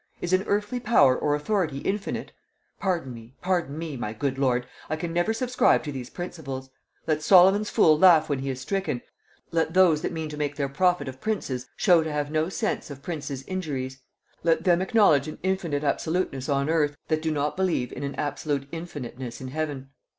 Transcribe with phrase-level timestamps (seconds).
[0.19, 2.31] Is an earthly power or authority infinite?
[2.79, 6.71] Pardon me, pardon me, my good lord, I can never subscribe to these principles.
[7.05, 9.03] Let Solomon's fool laugh when he is stricken;
[9.51, 12.89] let those that mean to make their profit of princes, show to have no sense
[12.89, 14.01] of princes' injuries;
[14.43, 18.67] let them acknowledge an infinite absoluteness on earth, that do not believe in an absolute
[18.71, 19.91] infiniteness in heaven.